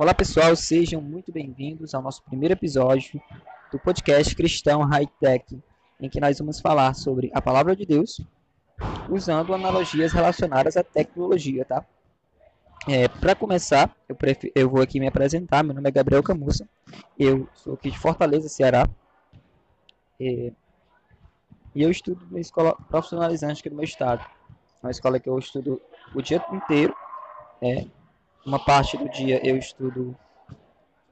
[0.00, 3.20] Olá pessoal, sejam muito bem-vindos ao nosso primeiro episódio
[3.70, 5.62] do podcast Cristão High Tech,
[6.00, 8.18] em que nós vamos falar sobre a palavra de Deus
[9.10, 11.84] usando analogias relacionadas à tecnologia, tá?
[12.88, 15.62] É, Para começar, eu, prefiro, eu, vou aqui me apresentar.
[15.62, 16.66] Meu nome é Gabriel Camussa,
[17.18, 18.88] eu sou aqui de Fortaleza, Ceará.
[20.18, 20.50] É,
[21.74, 24.24] e eu estudo na escola profissionalizante aqui do meu estado.
[24.82, 25.78] Uma escola que eu estudo
[26.14, 26.96] o dia inteiro.
[27.60, 27.84] É,
[28.44, 30.16] uma parte do dia eu estudo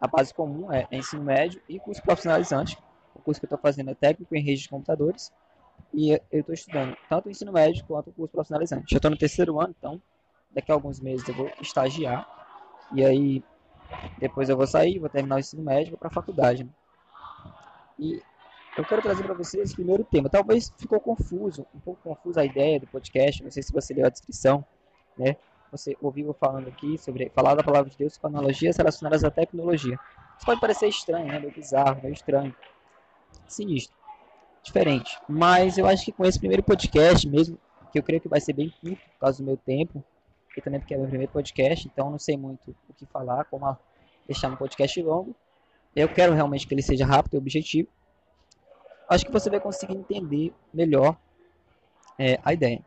[0.00, 2.78] a base comum, é, ensino médio e curso profissionalizante.
[3.14, 5.32] O curso que eu estou fazendo é técnico em redes de computadores.
[5.92, 8.86] E eu estou estudando tanto o ensino médio quanto o curso profissionalizante.
[8.90, 10.00] Já estou no terceiro ano, então
[10.50, 12.26] daqui a alguns meses eu vou estagiar.
[12.92, 13.42] E aí
[14.18, 16.64] depois eu vou sair, vou terminar o ensino médio vou para a faculdade.
[16.64, 16.70] Né?
[17.98, 18.22] E
[18.76, 20.28] eu quero trazer para vocês o primeiro tema.
[20.28, 24.06] Talvez ficou confuso, um pouco confusa a ideia do podcast, não sei se você leu
[24.06, 24.64] a descrição,
[25.16, 25.36] né?
[25.70, 29.98] Você ouviu falando aqui sobre falar da palavra de Deus com analogias relacionadas à tecnologia.
[30.36, 31.38] Isso pode parecer estranho, né?
[31.38, 32.54] Meio bizarro, meio estranho.
[33.46, 33.96] Sinistro.
[34.62, 35.18] Diferente.
[35.28, 37.58] Mas eu acho que com esse primeiro podcast mesmo,
[37.92, 40.02] que eu creio que vai ser bem curto por causa do meu tempo,
[40.56, 43.76] e também porque é meu primeiro podcast, então não sei muito o que falar, como
[44.26, 45.34] deixar um podcast longo.
[45.94, 47.88] Eu quero realmente que ele seja rápido e objetivo.
[49.08, 51.16] Acho que você vai conseguir entender melhor
[52.18, 52.84] é, a ideia.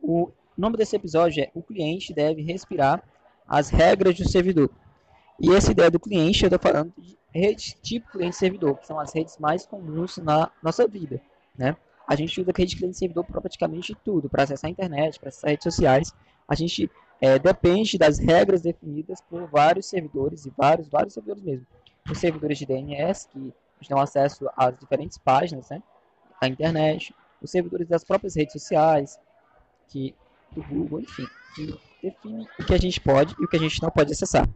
[0.00, 3.02] O nome desse episódio é O cliente deve respirar
[3.46, 4.70] as regras do servidor.
[5.38, 9.12] E essa ideia do cliente, eu estou falando de rede tipo cliente-servidor, que são as
[9.12, 11.20] redes mais comuns na nossa vida.
[11.56, 11.76] Né?
[12.06, 15.64] A gente usa rede cliente-servidor para praticamente tudo, para acessar a internet, para acessar redes
[15.64, 16.14] sociais.
[16.48, 16.90] A gente
[17.20, 21.66] é, depende das regras definidas por vários servidores, e vários, vários servidores mesmo.
[22.10, 23.52] Os servidores de DNS, que
[23.88, 25.82] dão acesso às diferentes páginas né,
[26.40, 29.18] da internet, os servidores das próprias redes sociais,
[29.88, 30.14] que
[30.56, 33.80] do Google, enfim, que define o que a gente pode e o que a gente
[33.82, 34.48] não pode acessar.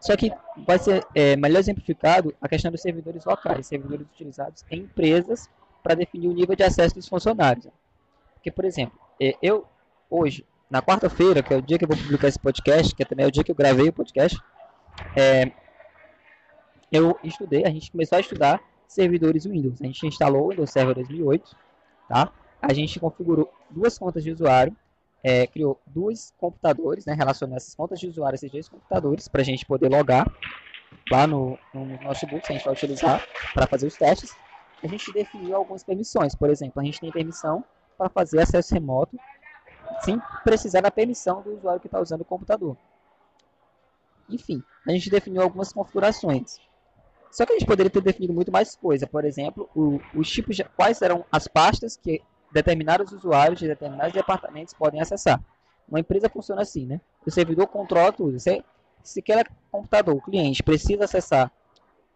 [0.00, 0.30] Só que
[0.66, 5.48] vai ser é, melhor exemplificado a questão dos servidores locais, servidores utilizados em empresas
[5.82, 7.68] para definir o nível de acesso dos funcionários.
[8.34, 9.66] Porque, por exemplo, é, eu
[10.10, 13.06] hoje, na quarta-feira, que é o dia que eu vou publicar esse podcast, que é
[13.06, 14.38] também o dia que eu gravei o podcast,
[15.16, 15.52] é,
[16.90, 19.80] eu estudei, a gente começou a estudar servidores Windows.
[19.80, 21.56] A gente instalou o Windows Server 2008,
[22.08, 22.32] tá?
[22.60, 24.76] A gente configurou duas contas de usuário,
[25.22, 29.44] é, criou dois computadores, né, relacionando essas contas de usuário, esses dois computadores, para a
[29.44, 30.26] gente poder logar
[31.10, 34.34] lá no, no notebook que a gente vai utilizar para fazer os testes.
[34.82, 37.64] A gente definiu algumas permissões, por exemplo, a gente tem permissão
[37.96, 39.18] para fazer acesso remoto
[40.00, 42.76] sem precisar da permissão do usuário que está usando o computador.
[44.28, 46.60] Enfim, a gente definiu algumas configurações.
[47.30, 49.06] Só que a gente poderia ter definido muito mais coisa.
[49.06, 52.22] Por exemplo, o, os tipos de, quais eram as pastas que
[52.58, 55.40] determinados usuários de determinados departamentos podem acessar.
[55.88, 57.00] Uma empresa funciona assim, né?
[57.24, 58.38] O servidor controla tudo.
[58.38, 58.62] Se,
[59.02, 61.50] se aquele computador, o cliente, precisa acessar,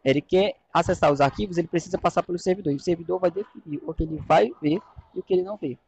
[0.05, 2.73] ele quer acessar os arquivos, ele precisa passar pelo servidor.
[2.73, 4.81] E o servidor vai definir o que ele vai ver
[5.15, 5.79] e o que ele não vê.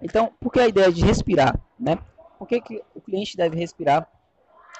[0.00, 1.58] Então, por que a ideia de respirar?
[1.78, 1.98] Né?
[2.38, 4.10] Por que, que o cliente deve respirar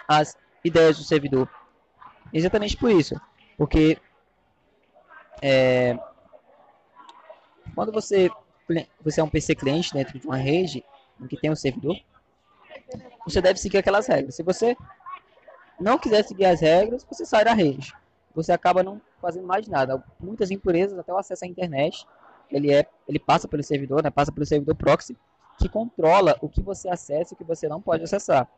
[0.08, 1.48] as ideias do servidor?
[2.32, 3.14] Exatamente por isso.
[3.56, 3.98] Porque
[5.42, 5.98] é,
[7.74, 8.30] quando você,
[9.03, 10.84] você é um PC cliente dentro de uma rede
[11.21, 11.97] em que tem um servidor,
[13.25, 14.34] você deve seguir aquelas regras.
[14.34, 14.77] Se você
[15.81, 17.93] não quiser seguir as regras, você sai da rede.
[18.34, 20.03] Você acaba não fazendo mais nada.
[20.21, 22.06] Muitas empresas, até o acesso à internet,
[22.50, 25.16] ele, é, ele passa pelo servidor, né, passa pelo servidor proxy,
[25.59, 28.48] que controla o que você acessa e o que você não pode acessar.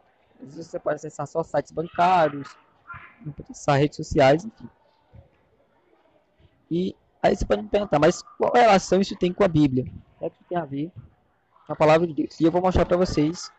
[0.42, 2.56] Às vezes você pode acessar só sites bancários,
[3.50, 4.68] acessar redes sociais, enfim.
[6.70, 9.84] E aí você pode me perguntar, mas qual relação isso tem com a Bíblia?
[10.16, 10.92] O que é tem a ver
[11.66, 12.38] com a palavra de Deus?
[12.40, 13.50] E eu vou mostrar para vocês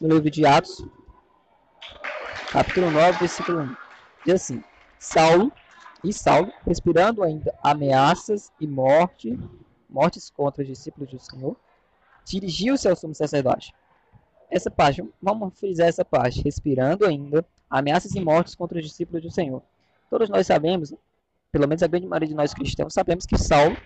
[0.00, 0.84] no livro de Atos,
[2.52, 3.76] capítulo 9, versículo 1.
[4.24, 4.64] Diz assim:
[4.98, 5.52] Saulo
[6.04, 9.38] e Saulo, respirando ainda ameaças e morte,
[9.88, 11.56] mortes contra os discípulos do Senhor,
[12.24, 13.74] dirigiu-se ao sumo sacerdote.
[14.50, 19.30] Essa parte, vamos frisar essa parte, respirando ainda ameaças e mortes contra os discípulos do
[19.30, 19.62] Senhor.
[20.08, 20.94] Todos nós sabemos
[21.52, 23.76] pelo menos a grande maioria de nós cristãos, sabemos que Saulo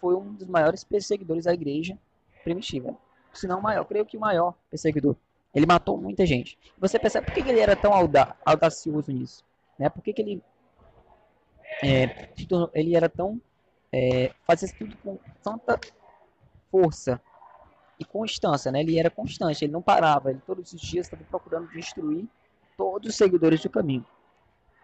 [0.00, 1.98] foi um dos maiores perseguidores da igreja
[2.42, 2.96] primitiva.
[3.32, 5.14] Se não o maior, creio que o maior perseguidor.
[5.54, 6.58] Ele matou muita gente.
[6.78, 7.92] Você percebe por que ele era tão
[8.44, 9.44] audacioso nisso?
[9.78, 9.88] Né?
[9.88, 10.42] Por que, que ele,
[11.82, 12.30] é,
[12.74, 13.40] ele era tão.
[13.92, 15.78] É, fazia tudo com tanta
[16.70, 17.20] força
[17.98, 18.80] e constância, né?
[18.80, 22.24] Ele era constante, ele não parava, ele todos os dias estava procurando destruir
[22.76, 24.06] todos os seguidores do caminho.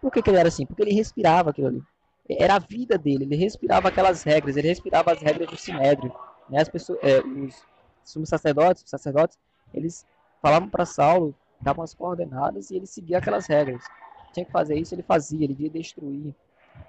[0.01, 0.65] Por que, que ele era assim?
[0.65, 1.83] Porque ele respirava aquilo ali
[2.29, 6.13] era a vida dele, ele respirava aquelas regras, ele respirava as regras do sinédrio.
[6.49, 6.61] Né?
[6.61, 7.55] As pessoas, é, os
[8.03, 9.37] sumos sacerdotes, os sacerdotes,
[9.73, 10.05] eles
[10.41, 13.83] falavam para Saulo davam as coordenadas e ele seguia aquelas regras.
[14.33, 16.33] Tinha que fazer isso, ele fazia, ele ia destruir.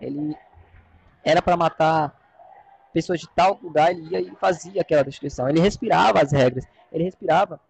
[0.01, 0.37] Ele
[1.25, 2.15] era para matar
[2.93, 5.49] pessoas de tal lugar, ele ia e fazia aquela destruição.
[5.49, 7.61] Ele respirava as regras, ele respirava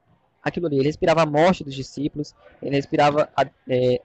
[0.42, 4.00] aquilo ali, ele respirava a morte dos discípulos, ele respirava a, é,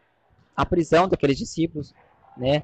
[0.55, 1.93] a prisão daqueles discípulos,
[2.37, 2.63] né?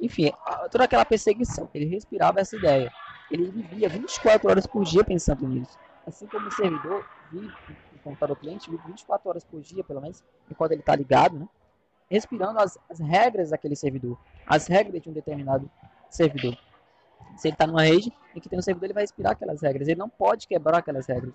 [0.00, 0.32] Enfim,
[0.70, 2.92] toda aquela perseguição, ele respirava essa ideia.
[3.30, 5.78] Ele vivia 24 horas por dia pensando nisso.
[6.06, 7.52] Assim como o servidor vive,
[7.94, 11.48] o computador cliente vive 24 horas por dia, pelo menos, enquanto ele está ligado, né?
[12.10, 15.70] Respirando as, as regras daquele servidor, as regras de um determinado
[16.08, 16.56] servidor.
[17.36, 19.88] Se ele está numa rede em que tem um servidor, ele vai respirar aquelas regras.
[19.88, 21.34] Ele não pode quebrar aquelas regras.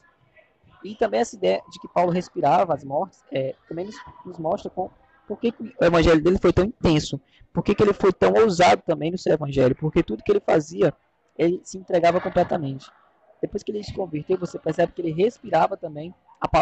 [0.83, 3.95] E também essa ideia de que Paulo respirava as mortes, é, também nos,
[4.25, 4.89] nos mostra com,
[5.27, 7.19] por que, que, o evangelho dele foi tão intenso.
[7.53, 9.75] Por que, que ele foi tão ousado também no seu evangelho.
[9.75, 10.93] Porque tudo que ele fazia,
[11.37, 12.89] ele se entregava completamente.
[13.41, 16.13] Depois que ele se converteu, você percebe que ele respirava também.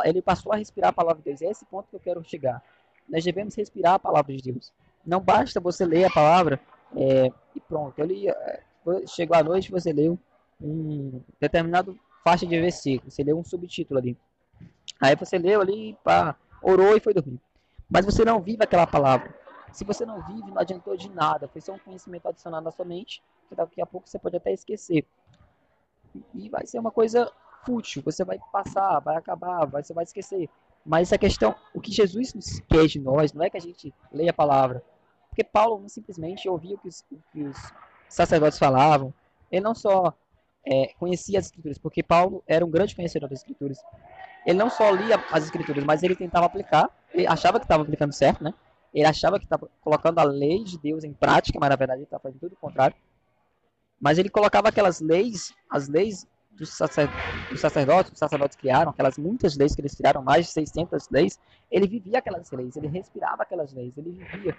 [0.03, 1.41] Ele passou a respirar a palavra de Deus.
[1.41, 2.61] É esse ponto que eu quero chegar.
[3.07, 4.71] Nós devemos respirar a palavra de Deus.
[5.05, 6.59] Não basta você ler a palavra
[6.95, 7.97] é, e pronto.
[7.97, 8.59] Eu li, é,
[9.07, 10.17] chegou à noite, você leu
[10.59, 14.17] um determinado faixa de versículo, você leu um subtítulo ali.
[14.99, 17.39] Aí você leu ali, pá, orou e foi dormir.
[17.91, 19.35] Mas você não vive aquela palavra.
[19.73, 21.47] Se você não vive, não adiantou de nada.
[21.49, 24.53] Foi só um conhecimento adicionado na sua mente, que daqui a pouco você pode até
[24.53, 25.05] esquecer.
[26.33, 27.29] E vai ser uma coisa
[27.65, 28.01] fútil.
[28.05, 30.49] Você vai passar, vai acabar, você vai esquecer.
[30.85, 34.31] Mas a questão, o que Jesus quer de nós, não é que a gente leia
[34.31, 34.83] a palavra.
[35.29, 37.57] Porque Paulo não simplesmente ouvia o que os, o que os
[38.07, 39.13] sacerdotes falavam.
[39.51, 40.13] Ele não só
[40.65, 43.77] é, conhecia as escrituras, porque Paulo era um grande conhecedor das escrituras.
[44.45, 46.89] Ele não só lia as escrituras, mas ele tentava aplicar.
[47.13, 48.53] Ele achava que estava aplicando certo, né?
[48.93, 52.05] Ele achava que estava colocando a lei de Deus em prática, mas na verdade ele
[52.05, 52.95] estava fazendo tudo o contrário.
[53.99, 59.73] Mas ele colocava aquelas leis, as leis dos, sacerdotes, os sacerdotes criaram, aquelas muitas leis
[59.73, 63.93] que eles criaram, mais de 600 leis, ele vivia aquelas leis, ele respirava aquelas leis,
[63.97, 64.57] ele vivia.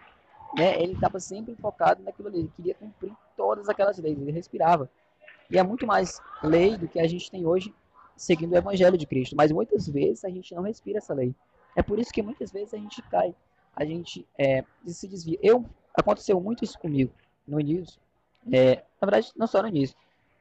[0.56, 0.82] Né?
[0.82, 4.88] Ele estava sempre focado naquilo ali, ele queria cumprir todas aquelas leis, ele respirava.
[5.50, 7.74] E é muito mais lei do que a gente tem hoje
[8.16, 9.36] seguindo o Evangelho de Cristo.
[9.36, 11.34] Mas muitas vezes a gente não respira essa lei.
[11.74, 13.34] É por isso que muitas vezes a gente cai,
[13.74, 15.38] a gente é, se desvia.
[15.42, 15.64] Eu
[15.94, 17.12] aconteceu muito isso comigo
[17.46, 18.00] no início.
[18.52, 19.96] É, na verdade, não só no início.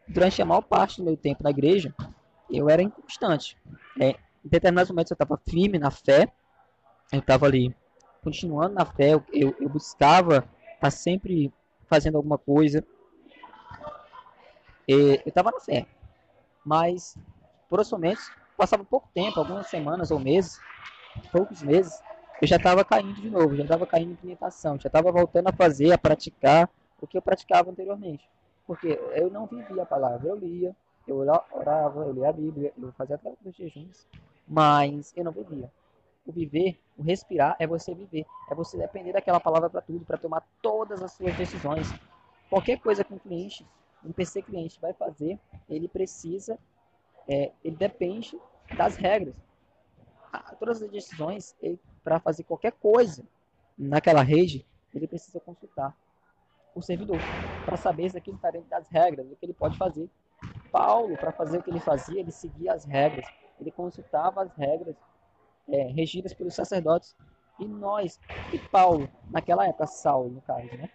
[0.08, 1.94] Durante a maior parte do meu tempo na igreja,
[2.50, 3.58] eu era inconstante.
[4.00, 4.10] É,
[4.44, 6.32] em determinados momentos eu estava firme na fé,
[7.12, 7.76] eu estava ali
[8.24, 11.52] continuando na fé, eu, eu, buscava estar tá sempre
[11.88, 12.86] fazendo alguma coisa,
[14.88, 15.86] eu estava na fé,
[16.66, 17.18] mas
[17.70, 18.22] provavelmente
[18.58, 20.60] passava pouco tempo, algumas semanas ou meses,
[21.32, 22.04] poucos meses,
[22.42, 25.54] eu já estava caindo de novo, já estava caindo em tentação, já estava voltando a
[25.54, 26.70] fazer, a praticar
[27.00, 28.28] o que eu praticava anteriormente.
[28.66, 30.76] Porque eu não vivia a palavra, eu lia,
[31.08, 34.08] eu orava, eu lia a Bíblia, eu fazia até os jejuns,
[34.48, 35.70] mas eu não vivia.
[36.26, 40.18] O viver, o respirar é você viver, é você depender daquela palavra para tudo, para
[40.18, 41.92] tomar todas as suas decisões.
[42.50, 43.66] Qualquer coisa com o cliente,
[44.04, 46.58] um PC cliente vai fazer, ele precisa,
[47.28, 48.40] é, ele depende
[48.78, 49.36] das regras.
[50.60, 51.56] Todas as decisões,
[52.04, 53.24] para fazer qualquer coisa
[53.78, 55.96] naquela rede, ele precisa consultar
[56.74, 57.18] o servidor
[57.66, 60.10] para saber se aquilo está dentro das regras, o que ele pode fazer.
[60.72, 63.26] Paulo, para fazer o que ele fazia, ele seguia as regras,
[63.60, 64.96] ele consultava as regras
[65.68, 67.16] é, regidas pelos sacerdotes.
[67.60, 68.20] E nós,
[68.54, 70.90] e Paulo, naquela época, Saulo, no caso, né?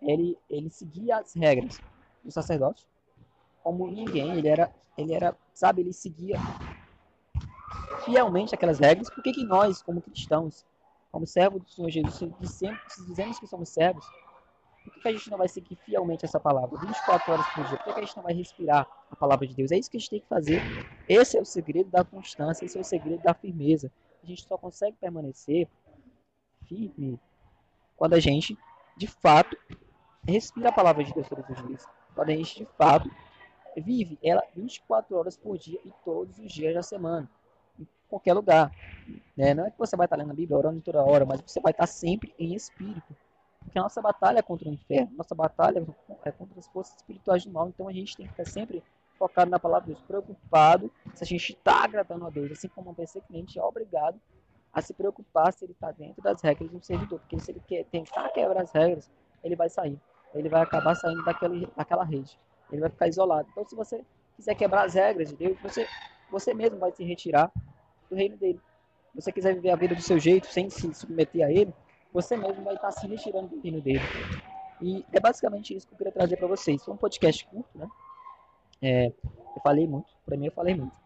[0.00, 1.80] Ele, ele seguia as regras
[2.22, 2.86] do sacerdote
[3.62, 4.38] como ninguém.
[4.38, 6.38] Ele era, ele era, sabe, ele seguia
[8.08, 9.10] fielmente aquelas regras.
[9.10, 10.66] Por que, que nós, como cristãos,
[11.10, 14.04] como servos do Senhor Jesus, se dizemos que somos servos,
[14.84, 16.78] por que, que a gente não vai seguir fielmente essa palavra?
[16.78, 17.76] 24 horas por dia.
[17.76, 19.70] Por que, que a gente não vai respirar a palavra de Deus?
[19.70, 20.62] É isso que a gente tem que fazer.
[21.08, 23.92] Esse é o segredo da constância, esse é o segredo da firmeza.
[24.22, 25.68] A gente só consegue permanecer
[26.66, 27.20] firme
[27.96, 28.56] quando a gente,
[28.96, 29.56] de fato,
[30.26, 31.86] respira a palavra de Deus todos os dias
[32.18, 33.08] quando a gente de fato
[33.76, 37.37] vive ela 24 horas por dia e todos os dias da semana, em
[38.08, 38.72] qualquer lugar.
[39.36, 39.54] Né?
[39.54, 41.72] Não é que você vai estar lendo a Bíblia orando toda hora, mas você vai
[41.72, 43.16] estar sempre em espírito.
[43.62, 45.86] Porque a nossa batalha é contra o inferno, nossa batalha
[46.24, 47.68] é contra as forças espirituais do mal.
[47.68, 48.82] Então a gente tem que estar sempre
[49.18, 52.90] focado na palavra de Deus, preocupado se a gente está agradando a Deus, assim como
[52.90, 52.94] um
[53.26, 54.20] cliente é obrigado
[54.72, 57.84] a se preocupar se ele está dentro das regras do servidor, porque se ele quer
[57.86, 59.10] tentar quebrar as regras,
[59.42, 59.98] ele vai sair
[60.34, 62.38] ele vai acabar saindo daquele, daquela rede.
[62.70, 63.48] Ele vai ficar isolado.
[63.50, 64.04] Então, se você
[64.36, 65.86] quiser quebrar as regras de Deus, você,
[66.30, 67.50] você mesmo vai se retirar
[68.08, 68.60] do reino dele.
[69.14, 71.74] Se você quiser viver a vida do seu jeito, sem se submeter a ele,
[72.12, 74.10] você mesmo vai estar se retirando do reino dele.
[74.80, 76.84] E é basicamente isso que eu queria trazer para vocês.
[76.84, 77.88] Foi um podcast curto, né?
[78.82, 80.96] É, eu falei muito, para mim eu falei muito.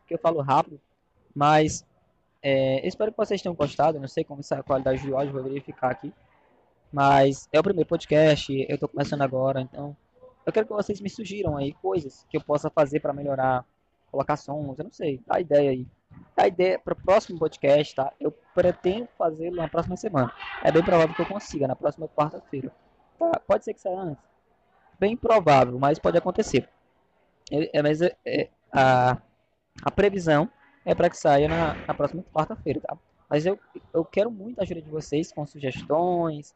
[0.00, 0.80] Porque eu falo rápido,
[1.34, 1.84] mas
[2.42, 4.00] É, espero que vocês tenham gostado.
[4.00, 6.14] Não sei como está a qualidade do áudio, vou verificar aqui.
[6.92, 9.96] Mas é o primeiro podcast, eu estou começando agora, então
[10.46, 13.66] eu quero que vocês me sugiram aí coisas que eu possa fazer para melhorar,
[14.10, 15.86] colocar sons, eu não sei, dá ideia aí.
[16.36, 18.12] Dá ideia para o próximo podcast, tá?
[18.20, 20.32] Eu pretendo fazê-lo na próxima semana.
[20.62, 22.72] É bem provável que eu consiga, na próxima quarta-feira.
[23.18, 23.40] Tá?
[23.46, 24.24] Pode ser que saia antes.
[24.98, 26.68] Bem provável, mas pode acontecer.
[27.50, 29.16] É, é mas é, é, a,
[29.82, 30.50] a previsão
[30.84, 32.96] é para que saia na, na próxima quarta-feira, tá?
[33.28, 33.58] Mas eu,
[33.92, 36.54] eu quero muito a ajuda de vocês com sugestões,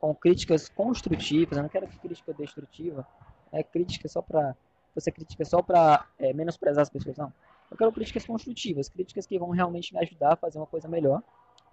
[0.00, 1.56] com críticas construtivas.
[1.56, 3.06] Eu não quero crítica destrutiva,
[3.52, 4.56] é crítica só para
[4.94, 7.32] você crítica só para é, menosprezar as pessoas, não.
[7.74, 11.20] Eu quero críticas construtivas, críticas que vão realmente me ajudar a fazer uma coisa melhor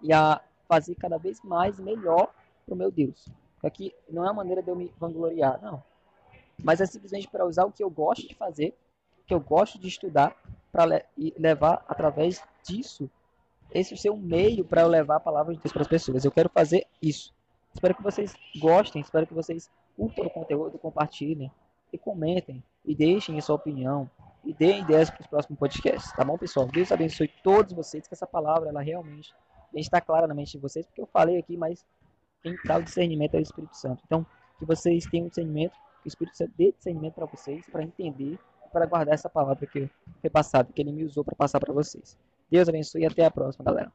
[0.02, 2.34] e a fazer cada vez mais melhor
[2.66, 3.28] pro meu Deus.
[3.62, 5.80] Aqui não é uma maneira de eu me vangloriar, não.
[6.60, 8.76] Mas é simplesmente para usar o que eu gosto de fazer,
[9.28, 10.36] que eu gosto de estudar,
[10.72, 11.04] para le
[11.38, 13.08] levar através disso,
[13.70, 16.24] esse ser um meio para eu levar a palavra de Deus para as pessoas.
[16.24, 17.32] Eu quero fazer isso.
[17.72, 21.48] Espero que vocês gostem, espero que vocês curtam o conteúdo, compartilhem
[21.92, 24.10] e comentem e deixem a sua opinião
[24.44, 26.66] e deem ideias para os próximos podcasts, tá bom, pessoal?
[26.66, 29.32] Deus abençoe todos vocês, que essa palavra, ela realmente
[29.74, 31.84] está clara na mente de vocês, porque eu falei aqui, mas
[32.42, 34.02] quem dá o discernimento é o Espírito Santo.
[34.04, 34.26] Então,
[34.58, 35.72] que vocês tenham discernimento,
[36.02, 38.38] que o Espírito Santo dê discernimento para vocês, para entender,
[38.72, 39.88] para guardar essa palavra que
[40.20, 42.18] foi passada, que ele me usou para passar para vocês.
[42.50, 43.92] Deus abençoe e até a próxima, galera.